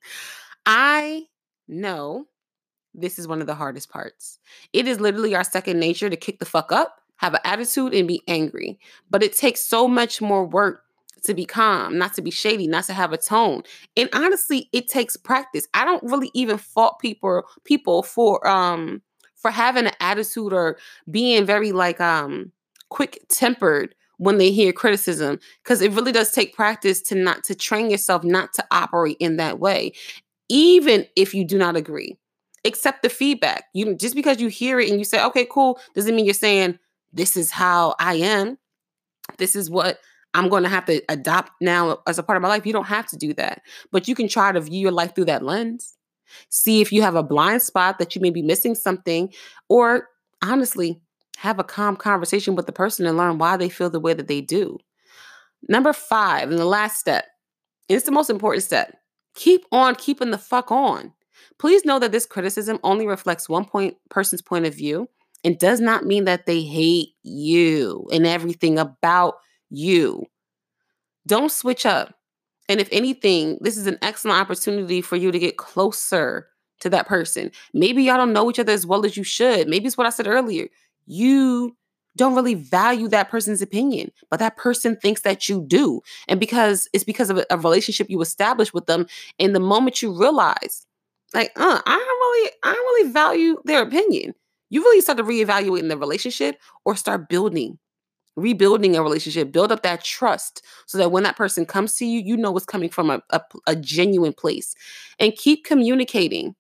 [0.66, 1.24] I
[1.68, 2.26] know
[2.94, 4.38] this is one of the hardest parts.
[4.72, 8.09] It is literally our second nature to kick the fuck up, have an attitude, and
[8.09, 8.78] be angry.
[9.11, 10.84] But it takes so much more work
[11.24, 13.62] to be calm, not to be shady, not to have a tone.
[13.96, 15.66] And honestly, it takes practice.
[15.74, 19.02] I don't really even fault people people for um
[19.34, 20.78] for having an attitude or
[21.10, 22.52] being very like um
[22.88, 27.54] quick tempered when they hear criticism because it really does take practice to not to
[27.54, 29.92] train yourself not to operate in that way
[30.48, 32.16] even if you do not agree
[32.64, 36.14] accept the feedback you just because you hear it and you say okay cool doesn't
[36.14, 36.78] mean you're saying
[37.12, 38.56] this is how i am
[39.38, 39.98] this is what
[40.35, 42.66] I'm going to have to adopt now as a part of my life.
[42.66, 45.27] You don't have to do that, but you can try to view your life through
[45.27, 45.97] that lens.
[46.49, 49.33] See if you have a blind spot that you may be missing something,
[49.68, 50.09] or
[50.42, 51.01] honestly,
[51.38, 54.29] have a calm conversation with the person and learn why they feel the way that
[54.29, 54.79] they do.
[55.68, 57.27] Number five, and the last step,
[57.88, 58.97] it's the most important step.
[59.35, 61.12] Keep on keeping the fuck on.
[61.59, 65.09] Please know that this criticism only reflects one point person's point of view
[65.44, 69.35] and does not mean that they hate you and everything about
[69.70, 70.27] you.
[71.27, 72.14] Don't switch up.
[72.68, 76.48] And if anything, this is an excellent opportunity for you to get closer
[76.81, 77.50] to that person.
[77.72, 79.68] Maybe y'all don't know each other as well as you should.
[79.68, 80.68] Maybe it's what I said earlier.
[81.07, 81.77] You
[82.16, 86.00] don't really value that person's opinion, but that person thinks that you do.
[86.29, 89.07] And because it's because of a, a relationship you established with them,
[89.38, 90.87] in the moment you realize,
[91.33, 94.35] like, uh, I don't really, I don't really value their opinion.
[94.70, 97.79] You really start to reevaluate in the relationship or start building
[98.37, 102.20] rebuilding a relationship, build up that trust so that when that person comes to you,
[102.20, 104.75] you know it's coming from a, a, a, genuine place.
[105.18, 106.55] And keep communicating.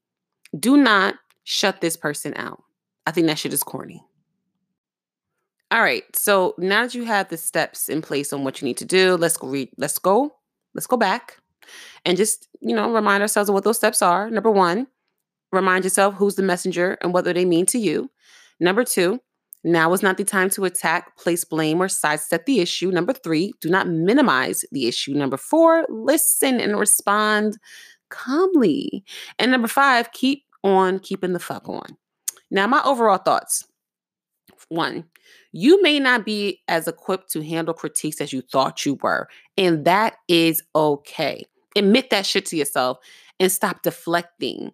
[0.58, 2.62] Do not shut this person out.
[3.06, 4.02] I think that shit is corny.
[5.70, 6.04] All right.
[6.14, 9.16] So now that you have the steps in place on what you need to do,
[9.16, 10.36] let's go read, let's go,
[10.74, 11.38] let's go back
[12.04, 14.30] and just, you know, remind ourselves of what those steps are.
[14.30, 14.86] Number one,
[15.52, 18.10] remind yourself who's the messenger and what do they mean to you.
[18.60, 19.20] Number two,
[19.64, 22.90] now is not the time to attack, place blame, or sidestep the issue.
[22.90, 25.14] Number three, do not minimize the issue.
[25.14, 27.58] Number four, listen and respond
[28.10, 29.04] calmly.
[29.38, 31.96] And number five, keep on keeping the fuck on.
[32.50, 33.66] Now, my overall thoughts
[34.68, 35.04] one,
[35.52, 39.84] you may not be as equipped to handle critiques as you thought you were, and
[39.84, 41.44] that is okay.
[41.76, 42.98] Admit that shit to yourself
[43.40, 44.72] and stop deflecting.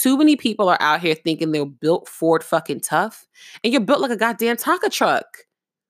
[0.00, 3.26] Too many people are out here thinking they're built Ford fucking tough,
[3.62, 5.40] and you're built like a goddamn Tonka truck.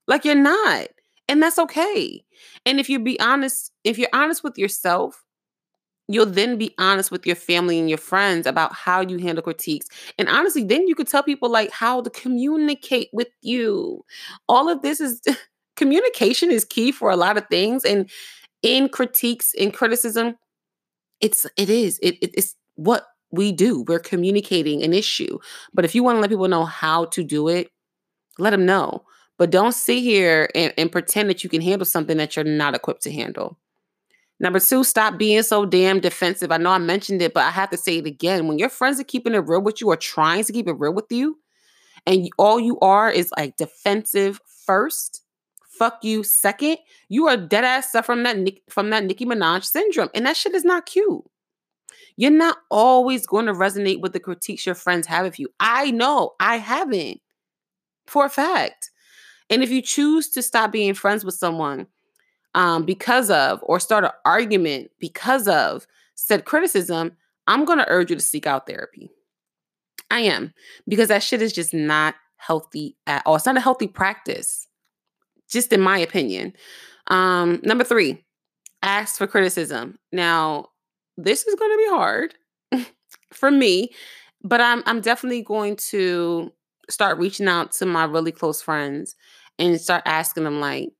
[0.08, 0.88] Like you're not.
[1.28, 2.24] And that's okay.
[2.66, 5.22] And if you be honest, if you're honest with yourself,
[6.08, 9.86] you'll then be honest with your family and your friends about how you handle critiques.
[10.18, 14.04] And honestly, then you could tell people like how to communicate with you.
[14.48, 15.20] All of this is
[15.76, 17.84] communication is key for a lot of things.
[17.84, 18.10] And
[18.64, 20.34] in critiques, in criticism,
[21.20, 22.00] it's it is.
[22.02, 23.84] It, it it's what we do.
[23.86, 25.38] We're communicating an issue.
[25.72, 27.70] But if you want to let people know how to do it,
[28.38, 29.04] let them know.
[29.38, 32.74] But don't sit here and, and pretend that you can handle something that you're not
[32.74, 33.56] equipped to handle.
[34.38, 36.50] Number two, stop being so damn defensive.
[36.50, 38.48] I know I mentioned it, but I have to say it again.
[38.48, 40.94] When your friends are keeping it real with you or trying to keep it real
[40.94, 41.38] with you,
[42.06, 45.22] and all you are is like defensive first,
[45.68, 46.78] fuck you second,
[47.10, 50.54] you are dead ass suffering from that from that Nicki Minaj syndrome, and that shit
[50.54, 51.22] is not cute.
[52.20, 55.48] You're not always going to resonate with the critiques your friends have of you.
[55.58, 57.18] I know I haven't
[58.06, 58.90] for a fact.
[59.48, 61.86] And if you choose to stop being friends with someone
[62.54, 68.10] um, because of, or start an argument because of said criticism, I'm going to urge
[68.10, 69.08] you to seek out therapy.
[70.10, 70.52] I am,
[70.86, 73.36] because that shit is just not healthy at all.
[73.36, 74.66] It's not a healthy practice,
[75.48, 76.52] just in my opinion.
[77.06, 78.22] Um, number three,
[78.82, 79.98] ask for criticism.
[80.12, 80.66] Now,
[81.24, 82.34] this is going to be hard
[83.32, 83.90] for me,
[84.42, 86.52] but I'm I'm definitely going to
[86.88, 89.14] start reaching out to my really close friends
[89.58, 90.90] and start asking them like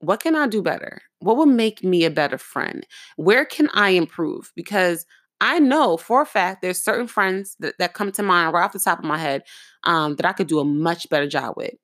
[0.00, 1.02] what can I do better?
[1.20, 2.86] What will make me a better friend?
[3.16, 4.50] Where can I improve?
[4.56, 5.04] Because
[5.40, 8.72] I know for a fact there's certain friends that, that come to mind right off
[8.72, 9.42] the top of my head
[9.84, 11.74] um, that I could do a much better job with.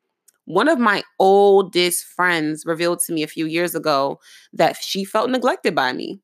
[0.47, 4.21] One of my oldest friends revealed to me a few years ago
[4.53, 6.21] that she felt neglected by me.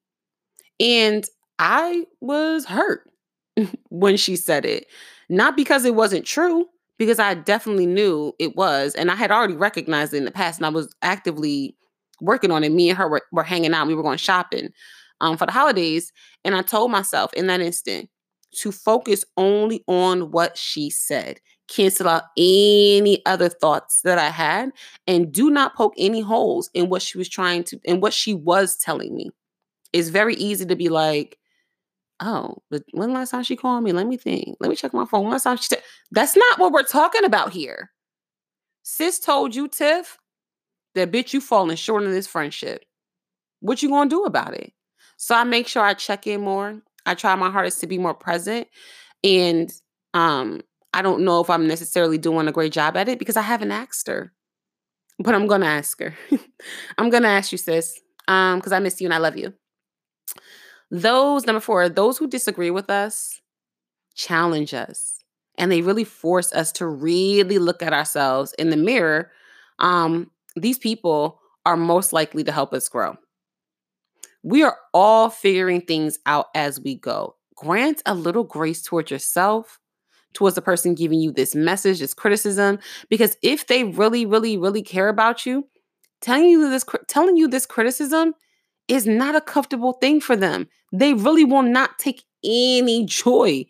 [0.82, 1.24] And
[1.58, 3.08] I was hurt
[3.88, 4.86] when she said it.
[5.28, 6.66] Not because it wasn't true,
[6.98, 8.94] because I definitely knew it was.
[8.94, 11.76] And I had already recognized it in the past and I was actively
[12.20, 12.72] working on it.
[12.72, 13.86] Me and her were, were hanging out.
[13.86, 14.70] We were going shopping
[15.20, 16.12] um, for the holidays.
[16.44, 18.10] And I told myself in that instant,
[18.54, 21.40] to focus only on what she said.
[21.68, 24.72] Cancel out any other thoughts that I had
[25.06, 28.34] and do not poke any holes in what she was trying to and what she
[28.34, 29.30] was telling me.
[29.92, 31.38] It's very easy to be like,
[32.20, 33.92] oh, but when last time she called me?
[33.92, 34.56] Let me think.
[34.60, 35.22] Let me check my phone.
[35.22, 35.82] When last time she t-?
[36.10, 37.90] That's not what we're talking about here.
[38.82, 40.18] Sis told you, Tiff,
[40.94, 42.84] that bitch you falling short of this friendship.
[43.60, 44.72] What you gonna do about it?
[45.16, 46.80] So I make sure I check in more.
[47.06, 48.68] I try my hardest to be more present.
[49.24, 49.72] And
[50.14, 53.42] um, I don't know if I'm necessarily doing a great job at it because I
[53.42, 54.32] haven't asked her.
[55.18, 56.14] But I'm gonna ask her.
[56.98, 58.00] I'm gonna ask you, sis.
[58.28, 59.52] Um, because I miss you and I love you.
[60.90, 63.40] Those, number four, those who disagree with us
[64.14, 65.18] challenge us.
[65.58, 69.30] And they really force us to really look at ourselves in the mirror.
[69.78, 73.16] Um, these people are most likely to help us grow.
[74.42, 77.36] We are all figuring things out as we go.
[77.54, 79.78] Grant a little grace towards yourself,
[80.34, 84.82] towards the person giving you this message, this criticism, because if they really, really, really
[84.82, 85.68] care about you,
[86.20, 88.34] telling you this, telling you this criticism
[88.88, 90.68] is not a comfortable thing for them.
[90.92, 93.64] They really will not take any joy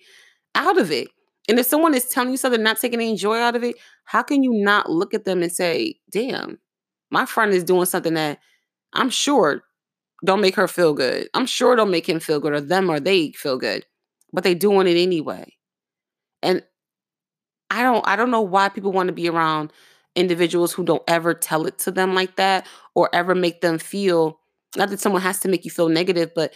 [0.55, 1.09] out of it.
[1.49, 4.23] And if someone is telling you something, not taking any joy out of it, how
[4.23, 6.59] can you not look at them and say, damn,
[7.11, 8.39] my friend is doing something that
[8.93, 9.63] I'm sure
[10.25, 11.29] don't make her feel good.
[11.35, 13.85] I'm sure don't make him feel good or them or they feel good,
[14.33, 15.53] but they doing it anyway.
[16.43, 16.63] And
[17.71, 19.73] I don't I don't know why people want to be around
[20.15, 24.39] individuals who don't ever tell it to them like that or ever make them feel
[24.77, 26.55] not that someone has to make you feel negative, but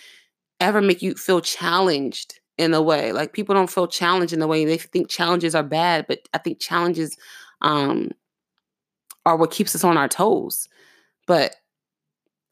[0.60, 3.12] ever make you feel challenged in a way.
[3.12, 4.64] Like people don't feel challenged in a way.
[4.64, 7.16] They think challenges are bad, but I think challenges
[7.62, 8.10] um
[9.24, 10.68] are what keeps us on our toes.
[11.26, 11.56] But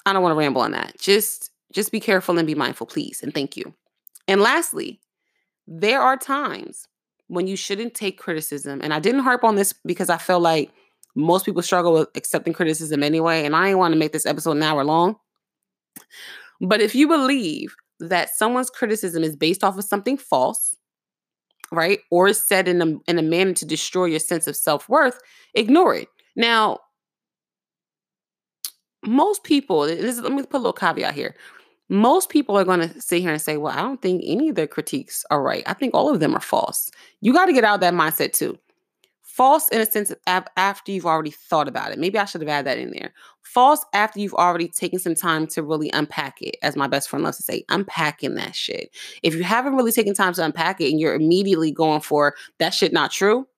[0.07, 0.99] I don't want to ramble on that.
[0.99, 3.23] Just just be careful and be mindful, please.
[3.23, 3.75] And thank you.
[4.29, 5.01] And lastly,
[5.67, 6.87] there are times
[7.29, 8.81] when you shouldn't take criticism.
[8.83, 10.71] And I didn't harp on this because I feel like
[11.15, 13.45] most people struggle with accepting criticism anyway.
[13.45, 15.17] And I didn't want to make this episode an hour long.
[16.61, 20.77] But if you believe that someone's criticism is based off of something false,
[21.71, 24.89] right, or is said in a, in a manner to destroy your sense of self
[24.89, 25.19] worth,
[25.55, 26.09] ignore it.
[26.37, 26.79] Now,
[29.07, 31.37] most people, this is, let me put a little caveat here.
[31.91, 34.55] Most people are going to sit here and say, well, I don't think any of
[34.55, 35.63] their critiques are right.
[35.67, 36.91] I think all of them are false.
[37.21, 38.59] You got to get out of that mindset too.
[39.35, 41.99] False in a sense of after you've already thought about it.
[41.99, 43.13] Maybe I should have added that in there.
[43.43, 47.25] False after you've already taken some time to really unpack it, as my best friend
[47.25, 48.95] loves to say, unpacking that shit.
[49.25, 52.75] If you haven't really taken time to unpack it and you're immediately going for that
[52.75, 53.49] shit not true,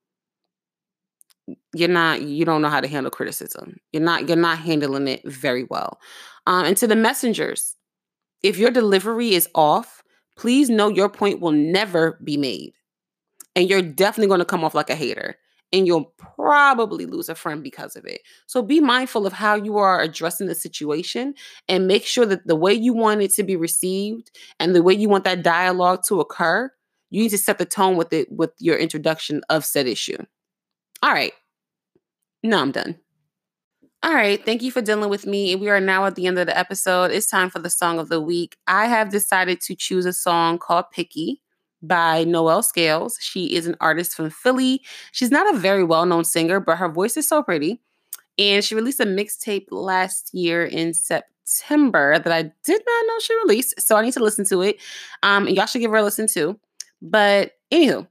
[1.75, 5.23] you're not you don't know how to handle criticism you're not you're not handling it
[5.25, 6.01] very well
[6.49, 7.77] um, and to the messengers
[8.43, 10.03] if your delivery is off
[10.37, 12.73] please know your point will never be made
[13.55, 15.37] and you're definitely going to come off like a hater
[15.73, 19.77] and you'll probably lose a friend because of it so be mindful of how you
[19.79, 21.35] are addressing the situation
[21.69, 24.95] and make sure that the way you want it to be received and the way
[24.95, 26.71] you want that dialogue to occur
[27.11, 30.19] you need to set the tone with it with your introduction of said issue
[31.03, 31.33] all right.
[32.43, 32.99] No, I'm done.
[34.03, 34.45] All right.
[34.45, 35.57] Thank you for dealing with me.
[35.57, 37.11] We are now at the end of the episode.
[37.11, 38.57] It's time for the song of the week.
[38.67, 41.43] I have decided to choose a song called Picky
[41.83, 43.19] by Noelle Scales.
[43.21, 44.83] She is an artist from Philly.
[45.13, 47.81] She's not a very well known singer, but her voice is so pretty.
[48.39, 53.37] And she released a mixtape last year in September that I did not know she
[53.37, 53.81] released.
[53.81, 54.81] So I need to listen to it.
[55.23, 56.59] Um, y'all should give her a listen too.
[57.01, 58.07] But anywho,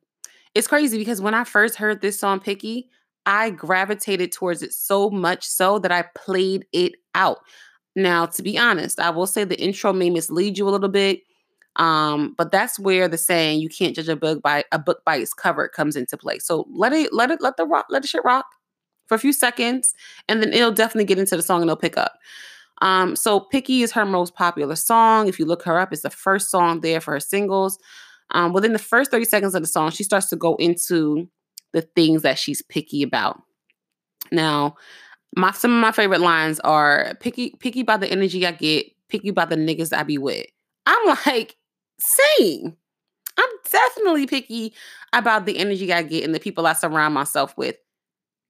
[0.56, 2.90] it's crazy because when I first heard this song Picky,
[3.26, 7.40] I gravitated towards it so much so that I played it out.
[7.96, 11.22] Now, to be honest, I will say the intro may mislead you a little bit.
[11.78, 15.18] Um, but that's where the saying you can't judge a book by a book by
[15.18, 16.40] its cover comes into play.
[16.40, 18.46] So let it let it let the rock let the shit rock
[19.08, 19.94] for a few seconds,
[20.28, 22.14] and then it'll definitely get into the song and it'll pick up.
[22.82, 25.28] Um, so Picky is her most popular song.
[25.28, 27.78] If you look her up, it's the first song there for her singles.
[28.32, 31.30] Um, within the first 30 seconds of the song, she starts to go into
[31.74, 33.42] the things that she's picky about.
[34.32, 34.76] Now,
[35.36, 39.32] my some of my favorite lines are picky, picky by the energy I get, picky
[39.32, 40.46] by the niggas I be with.
[40.86, 41.56] I'm like,
[42.00, 42.76] same.
[43.38, 44.74] I'm definitely picky
[45.14, 47.76] about the energy I get and the people I surround myself with.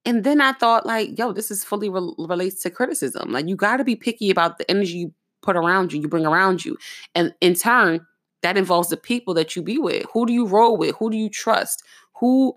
[0.06, 3.32] And then I thought, like, yo, this is fully re- relates to criticism.
[3.32, 6.26] Like, you got to be picky about the energy you put around you, you bring
[6.26, 6.78] around you.
[7.16, 8.06] And in turn,
[8.44, 10.06] that involves the people that you be with.
[10.14, 10.96] Who do you roll with?
[10.98, 11.84] Who do you trust?
[12.20, 12.56] Who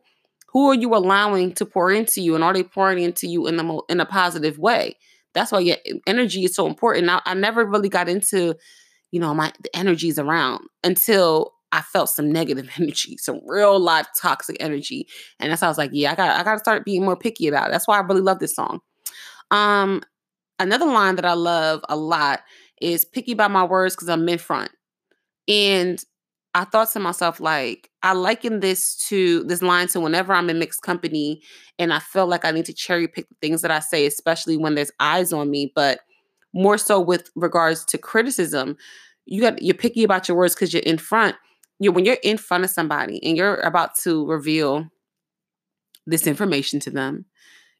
[0.48, 3.56] who are you allowing to pour into you and are they pouring into you in
[3.56, 4.96] the in a positive way?
[5.34, 5.76] That's why your
[6.06, 7.06] energy is so important.
[7.06, 8.54] Now, I never really got into,
[9.10, 14.06] you know, my the energies around until I felt some negative energy, some real life
[14.20, 15.06] toxic energy.
[15.38, 17.48] And that's how I was like, yeah, I got I gotta start being more picky
[17.48, 17.72] about it.
[17.72, 18.80] That's why I really love this song.
[19.50, 20.02] Um,
[20.58, 22.40] another line that I love a lot
[22.80, 24.70] is picky by my words because I'm in front.
[25.46, 26.02] And
[26.54, 30.58] I thought to myself, like, I liken this to this line to whenever I'm in
[30.58, 31.42] mixed company
[31.78, 34.56] and I feel like I need to cherry pick the things that I say, especially
[34.56, 36.00] when there's eyes on me, but
[36.54, 38.76] more so with regards to criticism.
[39.26, 41.36] You got you're picky about your words because you're in front.
[41.78, 44.88] You when you're in front of somebody and you're about to reveal
[46.06, 47.26] this information to them,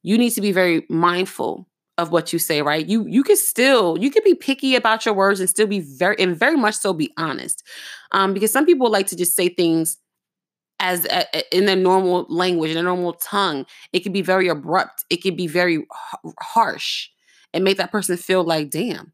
[0.03, 2.87] you need to be very mindful of what you say, right?
[2.87, 6.17] You you can still you can be picky about your words and still be very
[6.19, 7.63] and very much so be honest,
[8.13, 9.99] um, because some people like to just say things
[10.81, 13.67] as a, in their normal language, in their normal tongue.
[13.93, 15.05] It can be very abrupt.
[15.11, 15.85] It can be very
[16.41, 17.09] harsh,
[17.53, 19.13] and make that person feel like, damn.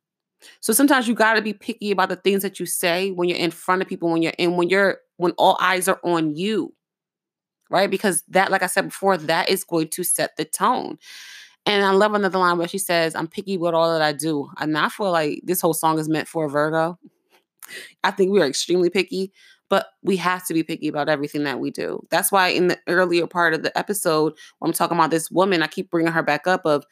[0.61, 3.39] So sometimes you got to be picky about the things that you say when you're
[3.39, 6.75] in front of people, when you're in when you're when all eyes are on you,
[7.71, 7.91] right?
[7.91, 10.99] Because that, like I said before, that is going to set the tone.
[11.67, 14.51] And I love another line where she says, I'm picky with all that I do.
[14.59, 16.99] And I feel like this whole song is meant for a Virgo.
[18.03, 19.33] I think we are extremely picky,
[19.71, 22.07] but we have to be picky about everything that we do.
[22.11, 25.63] That's why in the earlier part of the episode, when I'm talking about this woman,
[25.63, 26.85] I keep bringing her back up of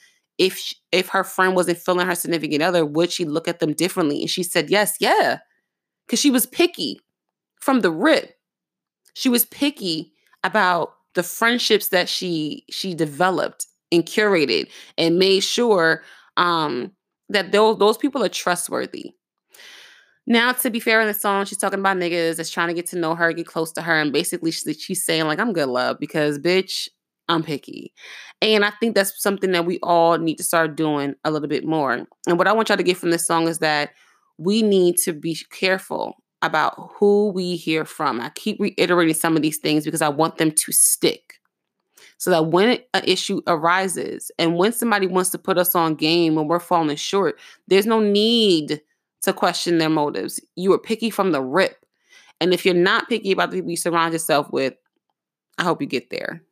[0.43, 3.75] if she, if her friend wasn't feeling her significant other, would she look at them
[3.75, 4.21] differently?
[4.21, 5.39] And she said, yes, yeah.
[6.05, 6.99] Because she was picky
[7.61, 8.35] from the rip.
[9.15, 10.13] She was picky
[10.43, 14.69] about the friendships that she she developed and curated
[14.99, 16.03] and made sure
[16.37, 16.91] um,
[17.29, 19.13] that those those people are trustworthy.
[20.27, 22.87] Now, to be fair in the song, she's talking about niggas that's trying to get
[22.87, 25.99] to know her, get close to her, and basically she's saying like, "I'm good, love,"
[26.01, 26.89] because bitch,
[27.29, 27.93] I'm picky,
[28.41, 31.65] and I think that's something that we all need to start doing a little bit
[31.65, 31.93] more.
[31.93, 33.91] And what I want y'all to get from this song is that
[34.39, 38.21] we need to be careful about who we hear from.
[38.21, 41.35] I keep reiterating some of these things because I want them to stick
[42.19, 46.35] so that when an issue arises and when somebody wants to put us on game
[46.35, 48.81] when we're falling short, there's no need
[49.23, 50.41] to question their motives.
[50.57, 51.87] You are picky from the rip.
[52.41, 54.75] And if you're not picky about the people you surround yourself with,
[55.59, 56.43] I hope you get there.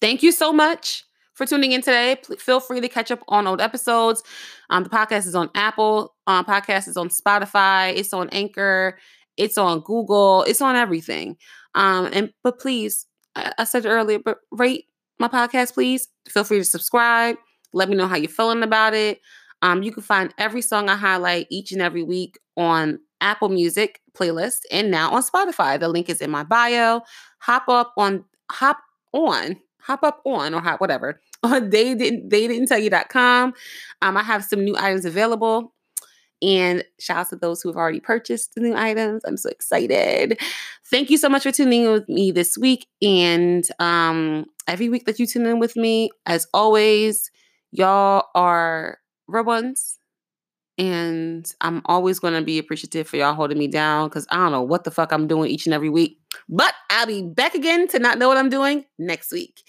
[0.00, 1.04] Thank you so much
[1.34, 2.16] for tuning in today.
[2.22, 4.22] Please feel free to catch up on old episodes.
[4.70, 6.14] Um, the podcast is on Apple.
[6.26, 7.96] Um, podcast is on Spotify.
[7.96, 8.98] It's on Anchor.
[9.36, 10.42] It's on Google.
[10.44, 11.36] It's on everything.
[11.74, 13.06] Um, and but please
[13.58, 14.86] I said earlier, but rate
[15.18, 16.08] my podcast, please.
[16.28, 17.36] Feel free to subscribe.
[17.72, 19.20] Let me know how you're feeling about it.
[19.62, 24.00] Um, you can find every song I highlight each and every week on Apple Music
[24.14, 25.78] playlist and now on Spotify.
[25.78, 27.02] The link is in my bio.
[27.40, 28.78] Hop up on hop
[29.12, 33.54] on hop up on or hop whatever on they didn't they didn't tell you.com.
[34.02, 35.72] Um, I have some new items available.
[36.40, 39.22] And shout out to those who have already purchased the new items.
[39.26, 40.40] I'm so excited.
[40.88, 42.86] Thank you so much for tuning in with me this week.
[43.02, 47.30] And um, every week that you tune in with me, as always,
[47.72, 49.98] y'all are real ones.
[50.78, 54.52] And I'm always going to be appreciative for y'all holding me down because I don't
[54.52, 56.20] know what the fuck I'm doing each and every week.
[56.48, 59.62] But I'll be back again to not know what I'm doing next week.